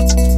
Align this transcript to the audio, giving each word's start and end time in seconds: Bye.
Bye. 0.00 0.29